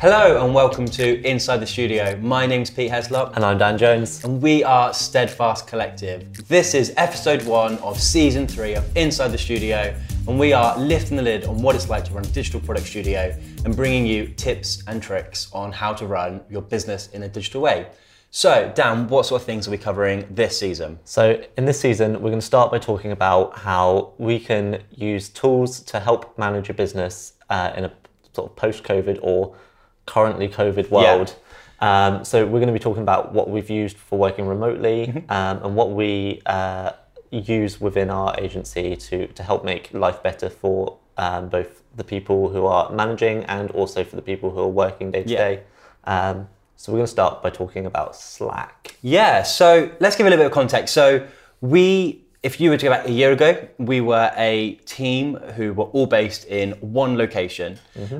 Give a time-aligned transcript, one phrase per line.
[0.00, 2.16] Hello and welcome to Inside the Studio.
[2.18, 4.22] My name's Pete Heslop And I'm Dan Jones.
[4.22, 6.46] and we are Steadfast Collective.
[6.46, 9.92] This is episode one of season three of Inside the Studio,
[10.28, 12.86] and we are lifting the lid on what it's like to run a digital product
[12.86, 17.28] studio and bringing you tips and tricks on how to run your business in a
[17.28, 17.88] digital way.
[18.30, 21.00] So, Dan, what sort of things are we covering this season?
[21.06, 25.28] So, in this season, we're going to start by talking about how we can use
[25.28, 27.92] tools to help manage your business uh, in a
[28.32, 29.56] sort of post COVID or
[30.14, 31.28] currently COVID world.
[31.80, 35.56] Um, so, we're going to be talking about what we've used for working remotely um,
[35.64, 36.90] and what we uh,
[37.30, 42.48] use within our agency to, to help make life better for um, both the people
[42.48, 45.54] who are managing and also for the people who are working day to day.
[46.04, 46.48] Um,
[46.80, 48.96] So, we're going to start by talking about Slack.
[49.02, 50.94] Yeah, so let's give a little bit of context.
[50.94, 51.26] So
[51.60, 55.72] we, if you were to go back a year ago, we were a team who
[55.72, 57.78] were all based in one location.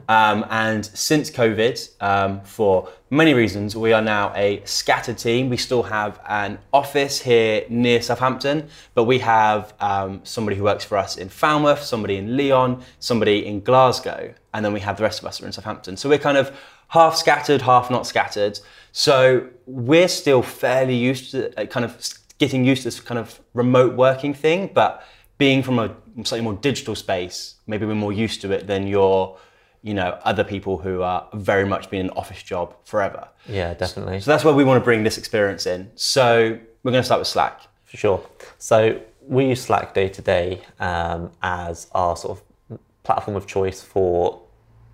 [0.09, 5.49] Um, and since COVID, um, for many reasons, we are now a scattered team.
[5.49, 10.85] We still have an office here near Southampton, but we have um, somebody who works
[10.85, 15.05] for us in Falmouth, somebody in Leon, somebody in Glasgow, and then we have the
[15.05, 15.97] rest of us are in Southampton.
[15.97, 16.53] So we're kind of
[16.89, 18.59] half scattered, half not scattered.
[18.91, 22.03] So we're still fairly used to uh, kind of
[22.39, 25.03] getting used to this kind of remote working thing, but
[25.39, 25.95] being from a
[26.25, 29.39] slightly more digital space, maybe we're more used to it than your,
[29.83, 33.29] you know, other people who are very much been an office job forever.
[33.49, 34.21] Yeah, definitely.
[34.21, 35.91] So that's where we want to bring this experience in.
[35.95, 37.63] So we're going to start with Slack.
[37.85, 38.27] For sure.
[38.59, 43.81] So we use Slack day to day um, as our sort of platform of choice
[43.81, 44.43] for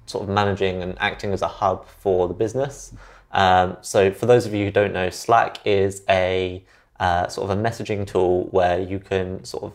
[0.06, 2.94] sort of managing and acting as a hub for the business.
[3.32, 6.62] Um, so for those of you who don't know, Slack is a
[7.04, 9.72] uh, sort of a messaging tool where you can sort of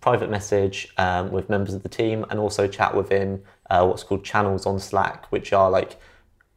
[0.00, 4.24] private message um, with members of the team and also chat within uh, what's called
[4.24, 5.96] channels on Slack, which are like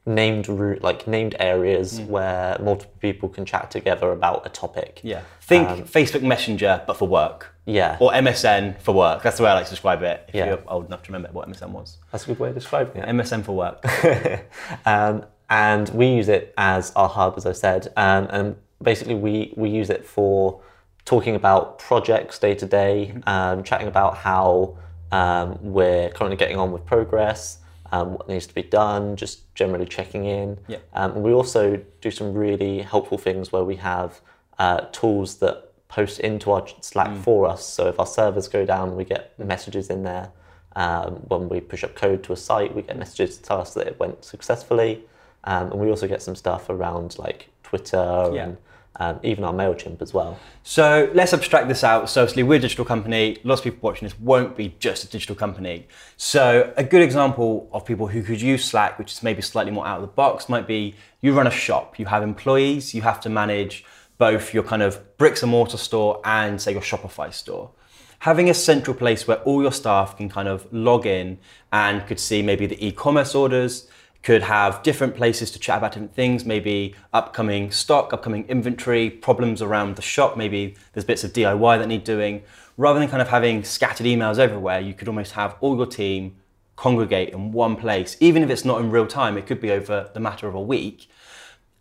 [0.07, 5.01] named route, like named areas where multiple people can chat together about a topic.
[5.03, 5.21] Yeah.
[5.41, 7.53] Think Facebook Messenger, but for work.
[7.65, 7.97] Yeah.
[7.99, 9.21] Or MSN for work.
[9.21, 10.25] That's the way I like to describe it.
[10.29, 10.45] If Yeah.
[10.47, 11.97] you're old enough to remember what MSN was.
[12.11, 13.07] That's a good way of describing it.
[13.07, 13.77] MSN for work.
[14.85, 17.93] um, and we use it as our hub, as I said.
[17.95, 20.61] Um, and basically, we, we use it for
[21.05, 24.77] talking about projects day to day, um, chatting about how
[25.11, 27.59] um, we're currently getting on with progress,
[27.91, 30.57] um, what needs to be done, just generally checking in.
[30.67, 30.77] Yeah.
[30.93, 34.19] Um, and we also do some really helpful things where we have
[34.59, 37.65] uh, tools that post into our Slack for us.
[37.65, 40.31] So if our servers go down, we get messages in there.
[40.75, 43.73] Um, when we push up code to a site, we get messages to tell us
[43.75, 45.05] that it went successfully.
[45.45, 48.43] Um, and we also get some stuff around like Twitter Yeah.
[48.43, 48.57] and
[48.99, 50.39] um, even our MailChimp as well.
[50.63, 52.09] So let's abstract this out.
[52.09, 53.37] So obviously we're a digital company.
[53.43, 55.87] Lots of people watching this won't be just a digital company.
[56.17, 59.85] So a good example of people who could use Slack, which is maybe slightly more
[59.85, 61.99] out of the box, might be you run a shop.
[61.99, 62.93] You have employees.
[62.93, 63.85] You have to manage
[64.17, 67.71] both your kind of bricks and mortar store and say your Shopify store.
[68.19, 71.37] Having a central place where all your staff can kind of log in
[71.71, 73.87] and could see maybe the e-commerce orders,
[74.23, 79.61] could have different places to chat about different things, maybe upcoming stock, upcoming inventory, problems
[79.61, 82.43] around the shop, maybe there's bits of DIY that need doing.
[82.77, 86.35] Rather than kind of having scattered emails everywhere, you could almost have all your team
[86.75, 88.15] congregate in one place.
[88.19, 90.61] Even if it's not in real time, it could be over the matter of a
[90.61, 91.09] week.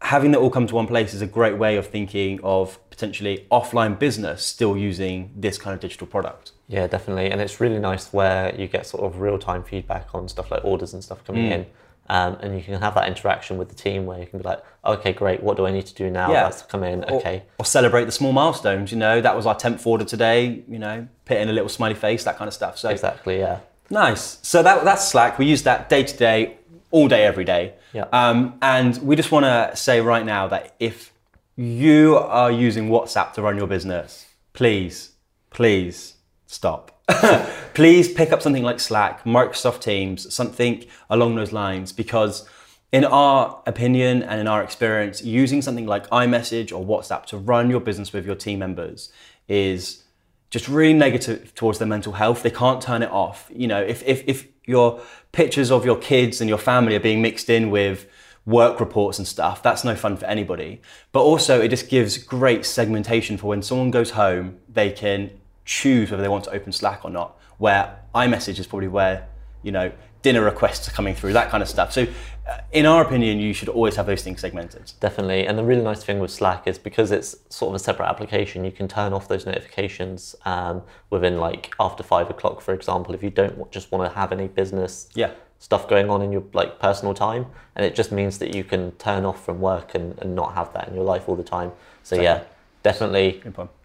[0.03, 3.47] Having it all come to one place is a great way of thinking of potentially
[3.51, 6.53] offline business still using this kind of digital product.
[6.69, 7.31] Yeah, definitely.
[7.31, 10.65] And it's really nice where you get sort of real time feedback on stuff like
[10.65, 11.53] orders and stuff coming mm.
[11.53, 11.67] in.
[12.09, 14.63] Um, and you can have that interaction with the team where you can be like,
[14.85, 16.31] okay, great, what do I need to do now?
[16.31, 16.45] Yeah.
[16.45, 17.43] That's come in, Or- okay.
[17.59, 18.93] Or, celebrate the small milestones.
[18.93, 20.63] You know, that was our 10th order today.
[20.69, 22.79] You know, put in a little smiley face, that kind of stuff.
[22.79, 23.61] So Exactly, yeah.
[23.91, 24.39] nice.
[24.43, 25.39] So that that's Slack.
[25.39, 26.59] We use that day to day,
[26.91, 27.75] all day, every day.
[27.93, 28.05] Yeah.
[28.13, 31.13] Um, and we just want to say right now that if
[31.57, 35.13] you are using WhatsApp to run your business, please,
[35.51, 36.15] please
[36.47, 36.96] stop.
[37.75, 42.49] please pick up something like Slack, Microsoft Teams, something along those lines, because
[42.93, 47.71] in our opinion and in our experience, using something like iMessage or WhatsApp to run
[47.71, 49.13] your business with your team members
[49.49, 50.05] is
[50.51, 52.43] just really negative towards their mental health.
[52.43, 53.51] They can't turn it off.
[53.55, 55.01] You know, if, if, if your
[55.33, 58.09] pictures of your kids and your family are being mixed in with
[58.47, 60.81] work reports and stuff, that's no fun for anybody.
[61.13, 65.31] But also, it just gives great segmentation for when someone goes home, they can
[65.67, 67.39] choose whether they want to open Slack or not.
[67.59, 69.29] Where iMessage is probably where
[69.63, 69.91] you know,
[70.23, 71.93] dinner requests are coming through, that kind of stuff.
[71.93, 72.07] So,
[72.49, 74.93] uh, in our opinion, you should always have those things segmented.
[75.01, 75.45] Definitely.
[75.45, 78.65] And the really nice thing with Slack is because it's sort of a separate application,
[78.65, 83.25] you can turn off those notifications um, within like after five o'clock, for example, if
[83.25, 85.33] you don't just want to have any business Yeah.
[85.59, 87.47] stuff going on in your like personal time.
[87.75, 90.73] And it just means that you can turn off from work and, and not have
[90.75, 91.73] that in your life all the time.
[92.05, 92.45] So yeah,
[92.85, 93.43] definitely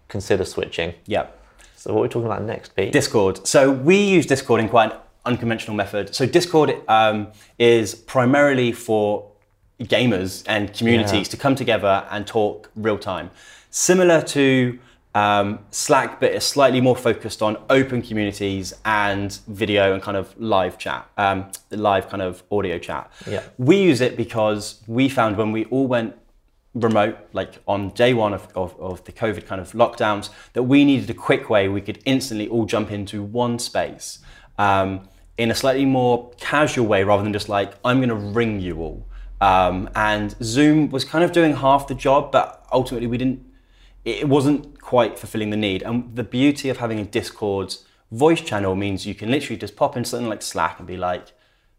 [0.09, 0.93] consider switching.
[1.07, 1.27] Yeah.
[1.81, 2.93] So what are we talking about next, Pete?
[2.93, 3.47] Discord.
[3.47, 6.13] So we use Discord in quite an unconventional method.
[6.13, 9.31] So Discord um, is primarily for
[9.79, 11.31] gamers and communities Yeah.
[11.31, 13.31] to come together and talk real time.
[13.71, 14.77] Similar to
[15.15, 20.39] um, Slack, but it's slightly more focused on open communities and video and kind of
[20.39, 23.11] live chat, um, live kind of audio chat.
[23.27, 23.41] Yeah.
[23.57, 26.15] We use it because we found when we all went
[26.73, 30.85] remote, like on day one of, of, of the COVID kind of lockdowns, that we
[30.85, 34.19] needed a quick way we could instantly all jump into one space
[34.57, 35.07] um,
[35.37, 38.79] in a slightly more casual way rather than just like, I'm going to ring you
[38.79, 39.07] all.
[39.41, 43.43] Um, and Zoom was kind of doing half the job, but ultimately we didn't,
[44.05, 45.81] it wasn't quite fulfilling the need.
[45.83, 47.75] And the beauty of having a Discord
[48.11, 51.33] voice channel means you can literally just pop in something like Slack and be like,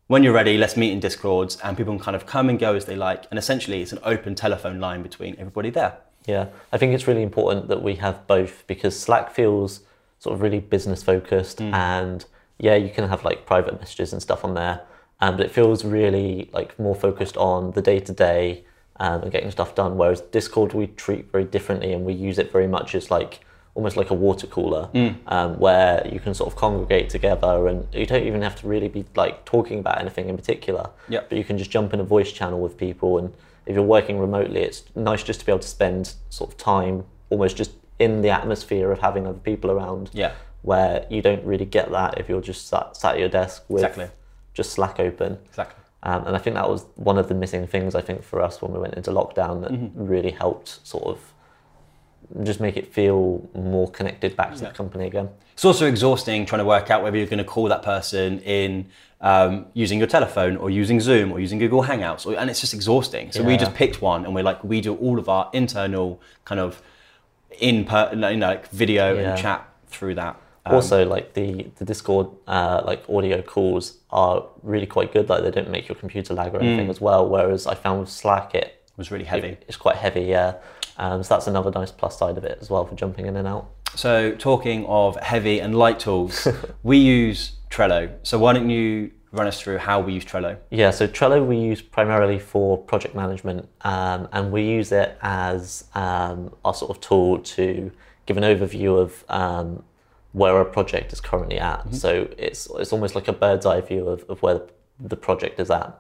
[0.09, 2.75] when you're ready, let's meet in Discords, and people can kind of come and go
[2.75, 3.27] as they like.
[3.31, 5.99] And essentially, it's an open telephone line between everybody there.
[6.27, 9.81] Yeah, I think it's really important that we have both because Slack feels
[10.19, 12.25] sort of really business focused, and
[12.59, 14.83] yeah, you can have like private messages and stuff on there,
[15.21, 18.65] um, but it feels really like more focused on the day to day
[18.97, 19.97] and getting stuff done.
[19.97, 23.41] Whereas Discord we treat very differently, and we use it very much as like
[23.75, 24.91] almost like a water cooler,
[25.27, 28.89] um, where you can sort of congregate together, and you don't even have to really
[28.89, 30.91] be like talking about anything in particular.
[31.09, 31.29] Yep.
[31.31, 33.33] But you can just jump in a voice channel with people, and
[33.67, 37.05] if you're working remotely, it's nice just to be able to spend sort of time
[37.31, 40.11] almost just in the atmosphere of having other people around.
[40.13, 40.33] Yeah.
[40.63, 43.83] Where you don't really get that if you're just sat, sat at your desk with
[43.83, 44.09] Exactly.
[44.55, 45.39] just Slack open.
[45.49, 45.83] Exactly.
[46.05, 48.61] Um, and I think that was one of the missing things I think for us
[48.63, 50.07] when we went into lockdown that Mm-hmm.
[50.07, 51.32] really helped sort of
[52.43, 54.69] just make it feel more connected back to Yeah.
[54.69, 55.29] the company again.
[55.55, 58.87] It's also exhausting trying to work out whether you're going to call that person in
[59.21, 62.75] um, using your telephone or using Zoom or using Google Hangouts, or, and it's just
[62.75, 63.31] exhausting.
[63.31, 66.61] So we just picked one, and we're like, we do all of our internal kind
[66.61, 66.83] of
[67.61, 69.31] in per, you know, like video Yeah.
[69.35, 70.41] and chat through that.
[70.65, 75.29] Um, also, like the the Discord uh, like audio calls are really quite good.
[75.29, 76.63] Like they don't make your computer lag or Mm.
[76.65, 77.29] anything as well.
[77.29, 79.57] Whereas I found with Slack it was really heavy.
[79.67, 80.23] it's quite heavy.
[80.23, 80.55] Yeah.
[80.99, 83.49] Um, so that's another nice plus side of it as well for jumping in and
[83.49, 83.71] out.
[83.95, 86.49] So, talking of heavy and light tools,
[86.83, 88.11] we use Trello.
[88.23, 90.57] So, why don't you run us through how we use Trello?
[90.71, 95.85] Yeah, so Trello we use primarily for project management, um, and we use it as
[95.95, 97.91] um, our sort of tool to
[98.27, 99.83] give an overview of um,
[100.33, 101.95] where a project is currently at.
[101.95, 104.63] So it's it's almost like a bird's eye view of, of where
[104.99, 105.99] the project is at.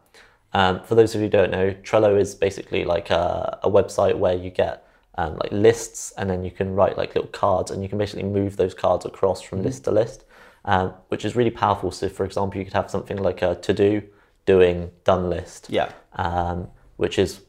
[0.54, 4.18] Um, for those of you who don't know, Trello is basically like a, a website
[4.18, 7.82] where you get um, like lists, and then you can write like little cards, and
[7.82, 10.24] you can basically move those cards across from list to list,
[10.64, 11.90] um, which is really powerful.
[11.90, 14.02] So, for example, you could have something like a to do,
[14.46, 15.92] doing, done list, Yeah.
[16.14, 17.42] um, which is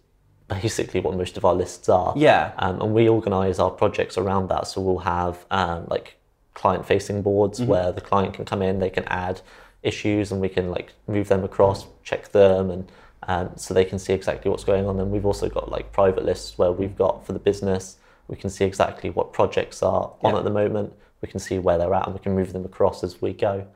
[0.47, 2.13] basically what most of our lists are.
[2.15, 2.51] Yeah.
[2.57, 4.67] Um, and we organize our projects around that.
[4.67, 6.17] So we'll have um, like
[6.53, 9.41] client facing boards where the client can come in, they can add
[9.83, 12.91] issues and we can like move them across, check them and
[13.27, 14.99] um, so they can see exactly what's going on.
[14.99, 17.97] And we've also got like private lists where we've got for the business,
[18.27, 20.39] we can see exactly what projects are on Yeah.
[20.39, 20.93] at the moment.
[21.21, 23.67] We can see where they're at and we can move them across as we go.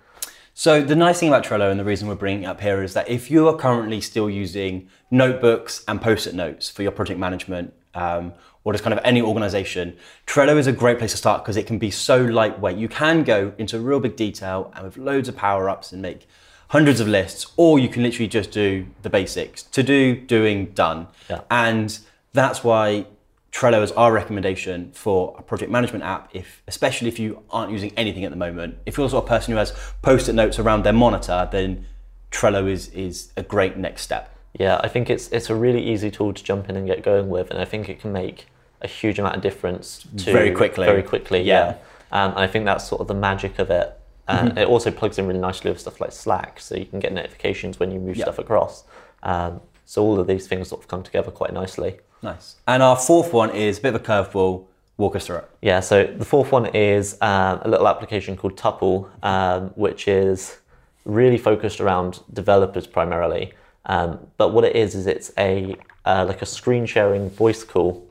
[0.53, 2.93] So the nice thing about Trello and the reason we're bringing it up here is
[2.95, 7.73] that if you are currently still using notebooks and post-it notes for your project management
[7.93, 11.57] um, or just kind of any organization, Trello is a great place to start because
[11.57, 12.77] it can be so lightweight.
[12.77, 16.27] You can go into real big detail and with loads of power-ups and make
[16.69, 19.63] hundreds of lists, or you can literally just do the basics.
[19.63, 21.07] To do, doing, done.
[21.29, 21.41] Yeah.
[21.49, 21.97] And
[22.33, 23.05] that's why
[23.51, 27.91] Trello is our recommendation for a project management app, if especially if you aren't using
[27.97, 28.77] anything at the moment.
[28.85, 31.85] If you're the sort of person who has post-it notes around their monitor, then
[32.31, 34.36] Trello is is a great next step.
[34.57, 37.29] Yeah, I think it's it's a really easy tool to jump in and get going
[37.29, 38.47] with, and I think it can make
[38.81, 40.85] a huge amount of difference to Very quickly.
[40.85, 41.75] Very quickly, Yeah.
[42.11, 42.23] yeah.
[42.23, 43.93] Um, and I think that's sort of the magic of it.
[44.27, 47.13] And it also plugs in really nicely with stuff like Slack, so you can get
[47.13, 48.25] notifications when you move Yeah.
[48.25, 48.83] stuff across.
[49.23, 51.99] Um, so all of these things sort of come together quite nicely.
[52.21, 52.55] Nice.
[52.67, 54.65] And our fourth one is a bit of a curveball.
[54.97, 55.49] Walk us through it.
[55.61, 60.57] Yeah, so the fourth one is um, a little application called Tuple, um, which is
[61.05, 63.53] really focused around developers primarily.
[63.87, 65.75] Um, but what it is is it's a
[66.05, 68.07] uh, like a screen sharing voice call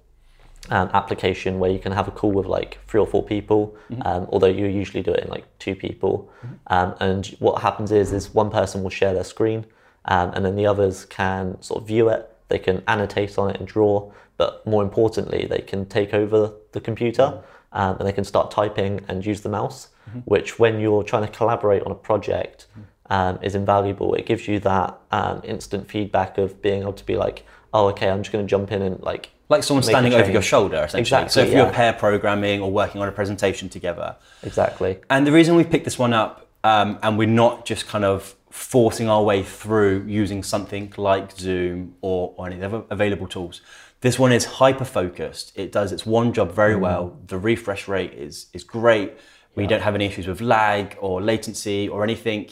[0.70, 4.26] um, application where you can have a call with like three or four people, um,
[4.30, 6.30] although you usually do it in like two people.
[6.68, 9.64] Um, and what happens is, is one person will share their screen,
[10.06, 12.28] um, and then the others can sort of view it.
[12.48, 16.80] They can annotate on it and draw, but more importantly, they can take over the
[16.80, 17.42] computer
[17.72, 19.88] um, and they can start typing and use the mouse.
[20.24, 22.66] Which, when you're trying to collaborate on a project,
[23.10, 24.14] um, is invaluable.
[24.14, 28.08] It gives you that um, instant feedback of being able to be like, oh, okay,
[28.08, 31.00] I'm just going to jump in and like Like someone standing over your shoulder, essentially.
[31.02, 34.16] Exactly, so if you're pair programming or working on a presentation together.
[34.42, 34.98] exactly.
[35.10, 38.34] And the reason we picked this one up, um, and we're not just kind of
[38.50, 43.28] forcing our way through using something like Zoom or, or any of the other available
[43.28, 43.60] tools.
[44.00, 45.52] This one is hyper focused.
[45.56, 46.80] It does its one job very Mm.
[46.80, 47.16] well.
[47.26, 49.12] The refresh rate is is great.
[49.54, 52.50] We don't have any issues with lag or latency or anything.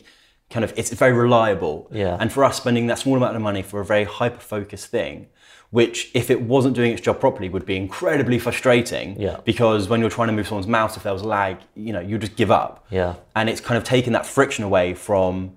[0.50, 1.88] Kind of, it's very reliable.
[1.90, 2.16] Yeah.
[2.20, 5.26] And for us, spending that small amount of money for a very hyper focused thing,
[5.70, 9.20] which if it wasn't doing its job properly, would be incredibly frustrating.
[9.20, 9.40] Yeah.
[9.44, 12.18] Because when you're trying to move someone's mouse, if there was lag, you know, you
[12.18, 13.14] just give up Yeah.
[13.34, 15.56] and it's kind of taken that friction away from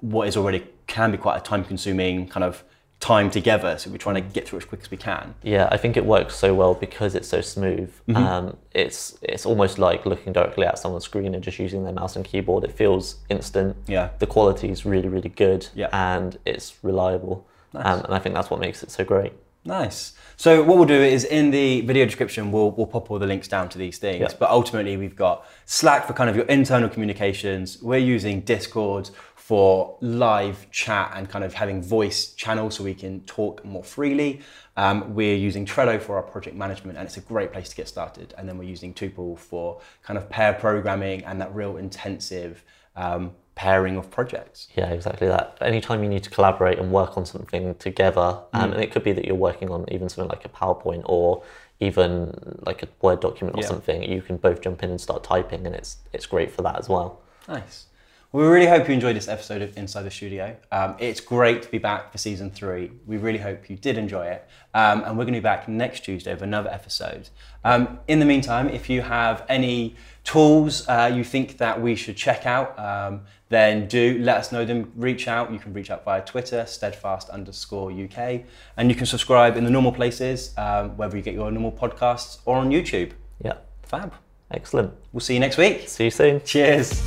[0.00, 2.64] what is already can be quite a time consuming kind of
[3.04, 5.76] time together so we're trying to get through as quick as we can Yeah, I
[5.76, 7.92] think it works so well because it's so smooth.
[8.08, 8.16] Mm-hmm.
[8.16, 12.16] Um, it's it's almost like looking directly at someone's screen and just using their mouse
[12.16, 12.64] and keyboard.
[12.64, 13.76] It feels instant.
[13.86, 14.08] Yeah.
[14.20, 15.68] The quality is really really good.
[15.74, 15.90] Yeah.
[15.92, 17.46] And it's reliable.
[17.74, 19.32] Um, and I think that's what makes it so great.
[19.64, 20.12] Nice.
[20.36, 23.48] So what we'll do is in the video description we'll, we'll pop all the links
[23.48, 24.34] down to these things.
[24.34, 27.80] But ultimately we've got slack for kind of your internal communications.
[27.82, 29.10] We're using discord
[29.44, 34.40] for live chat and kind of having voice channels so we can talk more freely.
[34.78, 37.86] Um, we're using Trello for our project management, and it's a great place to get
[37.86, 38.32] started.
[38.38, 42.64] And then we're using Tuple for kind of pair programming and that real intensive
[42.96, 44.68] um, pairing of projects.
[44.74, 45.56] Yeah, exactly that.
[45.60, 48.74] Anytime you need to collaborate and work on something together, um, Mm.
[48.74, 51.42] and it could be that you're working on even something like a PowerPoint or
[51.80, 53.68] even like a Word document or Yeah.
[53.68, 56.78] something, you can both jump in and start typing, and it's it's great for that
[56.78, 57.20] as well.
[57.48, 57.86] Nice.
[58.34, 60.56] We really hope you enjoyed this episode of Inside the Studio.
[60.72, 62.90] Um, it's great to be back for season three.
[63.06, 64.48] We really hope you did enjoy it.
[64.74, 67.28] Um, and we're going to be back next Tuesday with another episode.
[67.62, 72.16] Um, in the meantime, if you have any tools uh, you think that we should
[72.16, 74.90] check out, um, then do let us know them.
[74.96, 75.52] Reach out.
[75.52, 78.42] You can reach out via Twitter, steadfast underscore UK.
[78.76, 82.38] And you can subscribe in the normal places, um, whether you get your normal podcasts
[82.46, 83.12] or on YouTube.
[83.44, 84.12] Yeah, Fab.
[84.50, 84.92] excellent.
[85.12, 85.88] We'll see you next week.
[85.88, 86.42] See you soon.
[86.42, 87.00] Cheers.